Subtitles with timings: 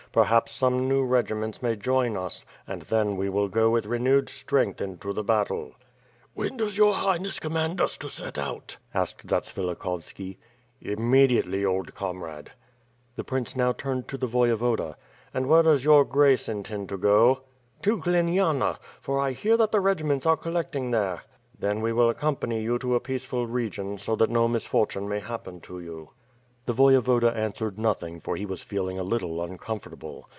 [0.13, 4.81] Perhaps some new regiments may join us, and then we will go with renewed strength
[4.81, 5.71] into the battle."
[6.33, 10.35] "When does your Highness command us to set out?" asked Zatsvilikhovski.
[10.81, 12.51] "Immediately, old comrade!"
[13.15, 14.95] The prince now turned to the Voyevoda.
[15.33, 17.39] "And where does your Grace intend to goP'
[17.81, 18.03] 356 WITH PIRJS AND SWORD.
[18.03, 21.21] "To Gliniana, for I hear that the regiments are collecting there."
[21.57, 25.61] "Then we will accompany you to a peaceful region so that no misfortune may happen
[25.61, 26.09] to you."•
[26.67, 30.29] The Voyevoda answered nothing for he was feeling a little uncomfortable.